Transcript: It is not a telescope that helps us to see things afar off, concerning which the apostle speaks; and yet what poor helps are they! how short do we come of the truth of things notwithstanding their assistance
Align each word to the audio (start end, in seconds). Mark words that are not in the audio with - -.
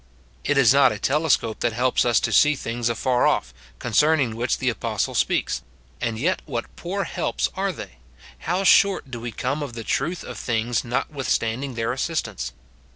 It 0.43 0.57
is 0.57 0.73
not 0.73 0.91
a 0.91 0.97
telescope 0.97 1.59
that 1.59 1.73
helps 1.73 2.05
us 2.05 2.19
to 2.21 2.33
see 2.33 2.55
things 2.55 2.89
afar 2.89 3.27
off, 3.27 3.53
concerning 3.77 4.35
which 4.35 4.57
the 4.57 4.69
apostle 4.69 5.13
speaks; 5.13 5.61
and 6.01 6.17
yet 6.17 6.41
what 6.47 6.75
poor 6.75 7.03
helps 7.03 7.49
are 7.55 7.71
they! 7.71 7.99
how 8.39 8.63
short 8.63 9.11
do 9.11 9.19
we 9.19 9.31
come 9.31 9.61
of 9.61 9.73
the 9.73 9.83
truth 9.83 10.23
of 10.23 10.39
things 10.39 10.83
notwithstanding 10.83 11.75
their 11.75 11.93
assistance 11.93 12.51